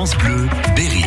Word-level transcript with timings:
France 0.00 0.16
Bleu, 0.16 0.48
Berry. 0.74 1.04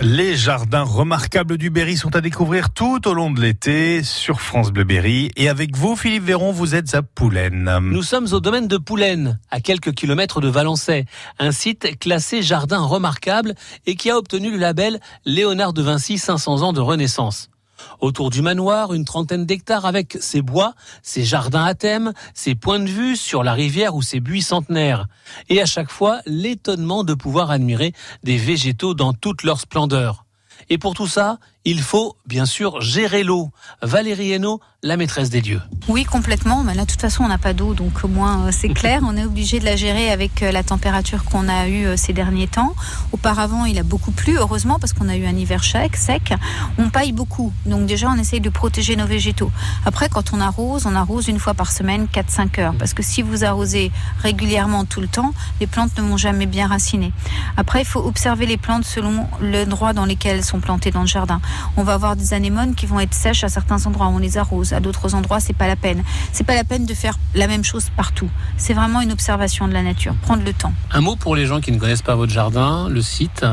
Les 0.00 0.36
jardins 0.36 0.84
remarquables 0.84 1.58
du 1.58 1.68
Berry 1.68 1.98
sont 1.98 2.16
à 2.16 2.22
découvrir 2.22 2.70
tout 2.70 3.06
au 3.06 3.12
long 3.12 3.30
de 3.30 3.42
l'été 3.42 4.02
sur 4.02 4.40
France 4.40 4.72
Bleu 4.72 4.84
Berry. 4.84 5.30
Et 5.36 5.50
avec 5.50 5.76
vous, 5.76 5.96
Philippe 5.96 6.24
Véron, 6.24 6.50
vous 6.50 6.74
êtes 6.74 6.94
à 6.94 7.02
Poulaine. 7.02 7.70
Nous 7.82 8.02
sommes 8.02 8.28
au 8.32 8.40
domaine 8.40 8.68
de 8.68 8.78
Poulaine, 8.78 9.38
à 9.50 9.60
quelques 9.60 9.92
kilomètres 9.92 10.40
de 10.40 10.48
Valençay, 10.48 11.04
un 11.38 11.52
site 11.52 11.98
classé 11.98 12.40
jardin 12.40 12.80
remarquable 12.80 13.54
et 13.84 13.96
qui 13.96 14.08
a 14.08 14.16
obtenu 14.16 14.50
le 14.50 14.56
label 14.56 14.98
Léonard 15.26 15.74
de 15.74 15.82
Vinci 15.82 16.16
500 16.16 16.62
ans 16.62 16.72
de 16.72 16.80
Renaissance. 16.80 17.50
Autour 18.00 18.30
du 18.30 18.42
manoir, 18.42 18.94
une 18.94 19.04
trentaine 19.04 19.46
d'hectares 19.46 19.86
avec 19.86 20.16
ses 20.20 20.42
bois, 20.42 20.74
ses 21.02 21.24
jardins 21.24 21.64
à 21.64 21.74
thème, 21.74 22.12
ses 22.34 22.54
points 22.54 22.80
de 22.80 22.88
vue 22.88 23.16
sur 23.16 23.42
la 23.42 23.52
rivière 23.52 23.94
ou 23.94 24.02
ses 24.02 24.20
buis 24.20 24.42
centenaires. 24.42 25.06
Et 25.48 25.60
à 25.60 25.66
chaque 25.66 25.90
fois, 25.90 26.20
l'étonnement 26.26 27.04
de 27.04 27.14
pouvoir 27.14 27.50
admirer 27.50 27.92
des 28.22 28.36
végétaux 28.36 28.94
dans 28.94 29.12
toute 29.12 29.42
leur 29.42 29.60
splendeur. 29.60 30.24
Et 30.70 30.78
pour 30.78 30.94
tout 30.94 31.08
ça, 31.08 31.38
il 31.64 31.80
faut 31.82 32.16
bien 32.26 32.46
sûr 32.46 32.80
gérer 32.80 33.22
l'eau. 33.22 33.50
Valérie 33.82 34.32
Hainaut, 34.32 34.60
la 34.82 34.98
maîtresse 34.98 35.30
des 35.30 35.40
dieux. 35.40 35.62
Oui, 35.88 36.04
complètement. 36.04 36.62
Mais 36.62 36.74
là, 36.74 36.84
de 36.84 36.90
toute 36.90 37.00
façon, 37.00 37.24
on 37.24 37.28
n'a 37.28 37.38
pas 37.38 37.54
d'eau, 37.54 37.72
donc 37.72 38.04
au 38.04 38.08
moins 38.08 38.46
euh, 38.46 38.50
c'est 38.52 38.68
clair. 38.74 39.00
On 39.06 39.16
est 39.16 39.24
obligé 39.24 39.60
de 39.60 39.64
la 39.64 39.76
gérer 39.76 40.10
avec 40.10 40.42
euh, 40.42 40.52
la 40.52 40.62
température 40.62 41.24
qu'on 41.24 41.48
a 41.48 41.68
eue 41.68 41.86
euh, 41.86 41.96
ces 41.96 42.12
derniers 42.12 42.48
temps. 42.48 42.74
Auparavant, 43.12 43.64
il 43.64 43.78
a 43.78 43.82
beaucoup 43.82 44.10
plu, 44.10 44.36
heureusement, 44.36 44.78
parce 44.78 44.92
qu'on 44.92 45.08
a 45.08 45.16
eu 45.16 45.26
un 45.26 45.36
hiver 45.36 45.64
sec, 45.64 45.96
sec. 45.96 46.34
On 46.76 46.90
paille 46.90 47.12
beaucoup, 47.12 47.52
donc 47.64 47.86
déjà, 47.86 48.10
on 48.10 48.16
essaye 48.16 48.40
de 48.40 48.50
protéger 48.50 48.96
nos 48.96 49.06
végétaux. 49.06 49.50
Après, 49.86 50.08
quand 50.10 50.34
on 50.34 50.40
arrose, 50.40 50.84
on 50.86 50.94
arrose 50.94 51.28
une 51.28 51.38
fois 51.38 51.54
par 51.54 51.72
semaine, 51.72 52.06
4-5 52.12 52.60
heures, 52.60 52.74
parce 52.78 52.92
que 52.92 53.02
si 53.02 53.22
vous 53.22 53.44
arrosez 53.44 53.90
régulièrement 54.22 54.84
tout 54.84 55.00
le 55.00 55.08
temps, 55.08 55.32
les 55.60 55.66
plantes 55.66 55.96
ne 55.96 56.02
vont 56.02 56.18
jamais 56.18 56.46
bien 56.46 56.66
raciner. 56.66 57.12
Après, 57.56 57.80
il 57.80 57.86
faut 57.86 58.00
observer 58.00 58.44
les 58.44 58.58
plantes 58.58 58.84
selon 58.84 59.26
l'endroit 59.40 59.94
dans 59.94 60.04
lequel 60.04 60.36
elles 60.36 60.44
sont 60.44 60.60
plantées 60.60 60.90
dans 60.90 61.00
le 61.00 61.06
jardin. 61.06 61.40
On 61.76 61.82
va 61.82 61.94
avoir 61.94 62.16
des 62.16 62.34
anémones 62.34 62.74
qui 62.74 62.86
vont 62.86 63.00
être 63.00 63.14
sèches 63.14 63.44
à 63.44 63.48
certains 63.48 63.84
endroits, 63.86 64.08
on 64.08 64.18
les 64.18 64.38
arrose. 64.38 64.72
À 64.72 64.80
d'autres 64.80 65.14
endroits, 65.14 65.40
c'est 65.40 65.52
pas 65.52 65.66
la 65.66 65.76
peine. 65.76 66.02
C'est 66.32 66.44
pas 66.44 66.54
la 66.54 66.64
peine 66.64 66.86
de 66.86 66.94
faire 66.94 67.18
la 67.34 67.46
même 67.46 67.64
chose 67.64 67.90
partout. 67.96 68.30
C'est 68.56 68.74
vraiment 68.74 69.00
une 69.00 69.12
observation 69.12 69.68
de 69.68 69.72
la 69.72 69.82
nature, 69.82 70.14
prendre 70.22 70.44
le 70.44 70.52
temps. 70.52 70.72
Un 70.92 71.00
mot 71.00 71.16
pour 71.16 71.36
les 71.36 71.46
gens 71.46 71.60
qui 71.60 71.72
ne 71.72 71.78
connaissent 71.78 72.02
pas 72.02 72.14
votre 72.14 72.32
jardin, 72.32 72.88
le 72.88 73.02
site. 73.02 73.44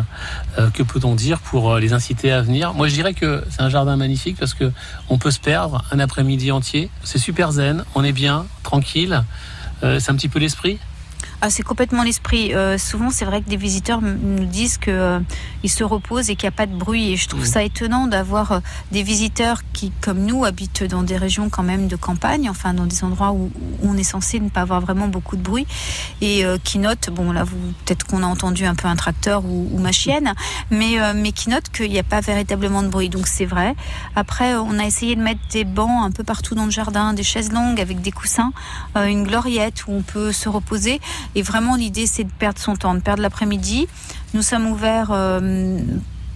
Euh, 0.58 0.70
que 0.70 0.84
peut-on 0.84 1.16
dire 1.16 1.40
pour 1.40 1.72
euh, 1.72 1.80
les 1.80 1.94
inciter 1.94 2.32
à 2.32 2.42
venir? 2.42 2.74
Moi, 2.74 2.88
je 2.88 2.94
dirais 2.94 3.14
que 3.14 3.44
c'est 3.50 3.62
un 3.62 3.70
jardin 3.70 3.96
magnifique 3.96 4.38
parce 4.38 4.54
que 4.54 4.72
on 5.10 5.18
peut 5.18 5.32
se 5.32 5.40
perdre 5.40 5.84
un 5.92 6.00
après-midi 6.00 6.52
entier. 6.52 6.90
C'est 7.04 7.18
super 7.18 7.52
zen, 7.52 7.84
on 7.96 8.04
est 8.04 8.12
bien, 8.12 8.46
tranquille. 8.64 9.24
Euh, 9.84 10.00
c'est 10.00 10.12
un 10.12 10.16
petit 10.16 10.30
peu 10.30 10.40
l'esprit? 10.40 10.80
Ah, 11.44 11.50
c'est 11.50 11.64
complètement 11.64 12.04
l'esprit. 12.04 12.54
Euh, 12.54 12.78
souvent, 12.78 13.10
c'est 13.10 13.26
vrai 13.26 13.42
que 13.42 13.50
des 13.50 13.58
visiteurs 13.58 14.00
nous 14.00 14.46
disent 14.46 14.78
que 14.78 14.92
euh, 14.92 15.20
se 15.66 15.84
reposent 15.84 16.30
et 16.30 16.36
qu'il 16.36 16.46
n'y 16.46 16.54
a 16.54 16.56
pas 16.56 16.68
de 16.68 16.76
bruit. 16.76 17.14
Et 17.14 17.16
je 17.18 17.28
trouve 17.28 17.46
ça 17.46 17.64
étonnant 17.64 18.06
d'avoir 18.06 18.52
euh, 18.52 18.60
des 18.92 19.02
visiteurs 19.02 19.62
qui, 19.74 19.92
comme 20.02 20.20
nous, 20.20 20.46
habitent 20.46 20.84
dans 20.84 21.02
des 21.02 21.18
régions 21.18 21.50
quand 21.50 21.64
même 21.64 21.88
de 21.88 21.96
campagne, 21.96 22.48
enfin 22.48 22.76
dans 22.76 22.86
des 22.86 23.04
endroits 23.04 23.32
où, 23.32 23.50
on 23.82 23.98
est 23.98 24.04
censé 24.04 24.40
ne 24.40 24.50
pas 24.50 24.62
avoir 24.62 24.82
vraiment 24.82 25.08
beaucoup 25.08 25.36
de 25.36 25.42
bruit, 25.42 25.66
et 26.22 26.46
qui 26.64 26.78
notent, 26.78 27.10
bon 27.10 27.32
là, 27.32 27.44
vous 27.44 27.58
peut-être 27.86 28.06
qu'on 28.06 28.22
a 28.22 28.28
entendu 28.28 28.66
un 28.66 28.76
peu 28.76 28.88
un 28.88 28.96
tracteur 28.96 29.44
ou, 29.44 29.68
ou 29.72 29.80
ma 29.80 29.92
chienne, 29.92 30.34
mais 30.70 30.98
mais 31.16 31.32
qui 31.32 31.50
notent 31.50 31.70
qu'il 31.70 31.90
n'y 31.90 31.98
a 31.98 32.04
pas 32.04 32.22
véritablement 32.22 32.84
de 32.84 32.90
bruit. 32.90 33.10
Donc 33.10 33.26
c'est 33.28 33.46
vrai. 33.46 33.76
Après, 34.16 34.54
on 34.56 34.78
a 34.78 34.86
essayé 34.86 35.16
de 35.16 35.22
mettre 35.22 35.42
des 35.52 35.64
bancs 35.64 36.04
un 36.04 36.12
peu 36.12 36.24
partout 36.24 36.54
dans 36.54 36.66
le 36.66 36.72
jardin, 36.72 37.14
des 37.14 37.24
chaises 37.24 37.52
longues 37.52 37.82
avec 37.82 38.02
des 38.02 38.12
coussins, 38.12 38.52
une 38.96 39.24
gloriette 39.24 39.88
où 39.88 39.94
on 39.94 40.02
peut 40.04 40.32
se 40.32 40.48
reposer. 40.48 41.02
Et 41.36 41.42
vraiment, 41.42 41.76
l'idée, 41.76 42.08
c'est 42.08 42.24
de 42.24 42.32
perdre 42.32 42.60
son 42.60 42.76
temps, 42.76 42.94
de 42.94 43.00
perdre 43.00 43.22
l'après-midi. 43.22 43.88
Nous 44.34 44.42
sommes 44.42 44.68
ouverts. 44.68 45.12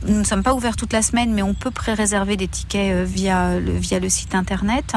Euh, 0.05 0.11
nous 0.11 0.19
ne 0.19 0.23
sommes 0.23 0.43
pas 0.43 0.53
ouverts 0.53 0.75
toute 0.75 0.93
la 0.93 1.01
semaine, 1.01 1.33
mais 1.33 1.41
on 1.41 1.53
peut 1.53 1.71
pré-réserver 1.71 2.37
des 2.37 2.47
tickets 2.47 2.93
euh, 2.93 3.05
via 3.05 3.59
le, 3.59 3.71
via 3.71 3.99
le 3.99 4.09
site 4.09 4.35
internet. 4.35 4.93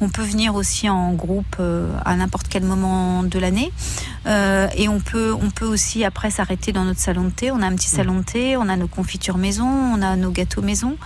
On 0.00 0.08
peut 0.08 0.22
venir 0.22 0.54
aussi 0.54 0.88
en 0.88 1.12
groupe 1.12 1.56
euh, 1.60 1.88
à 2.04 2.16
n'importe 2.16 2.48
quel 2.48 2.64
moment 2.64 3.22
de 3.22 3.38
l'année. 3.38 3.72
et 4.26 4.88
on 4.88 5.00
peut, 5.00 5.34
on 5.34 5.50
peut 5.50 5.66
aussi 5.66 6.04
après 6.04 6.30
s'arrêter 6.30 6.72
dans 6.72 6.84
notre 6.84 7.00
salon 7.00 7.24
de 7.24 7.30
thé. 7.30 7.50
On 7.50 7.60
a 7.62 7.66
un 7.66 7.74
petit 7.74 7.88
salon 7.88 8.20
de 8.20 8.24
thé, 8.24 8.56
on 8.56 8.68
a 8.68 8.76
nos 8.76 8.88
confitures 8.88 9.38
maison, 9.38 9.66
on 9.66 10.02
a 10.02 10.16
nos 10.16 10.30
gâteaux 10.30 10.62
maison, 10.62 10.96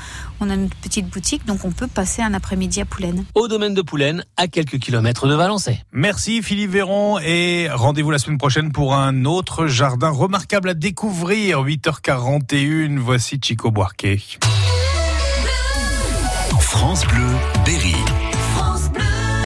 on 0.41 0.51
a 0.51 0.57
notre 0.57 0.77
petite 0.77 1.09
boutique, 1.09 1.45
donc 1.47 1.65
on 1.65 1.73
peut 1.73 1.89
passer 1.89 2.23
un 2.23 2.35
après-midi 2.35 2.81
à 2.81 2.85
Poulaine. 2.85 3.25
Au 3.35 3.49
domaine 3.49 3.75
de 3.75 3.83
Poulaine, 3.83 4.25
à 4.37 4.47
quelques 4.47 4.79
kilomètres 4.79 5.27
de 5.27 5.35
Valençay. 5.35 5.85
Merci 5.93 6.43
Philippe 6.43 6.71
Véron 6.71 7.19
et 7.19 7.69
rendez-vous 7.73 8.11
la 8.11 8.19
semaine 8.19 8.39
prochaine 8.39 8.71
pour 8.73 8.95
un 8.95 9.25
autre 9.25 9.67
jardin 9.67 10.11
remarquable 10.11 10.71
à 10.71 10.75
découvrir. 10.75 11.63
8h41, 11.65 12.99
voici 12.99 13.38
Chico 13.41 13.71
Boarquet. 13.71 14.39
France 16.61 17.05
Bleu, 17.07 17.37
Berry. 17.65 18.28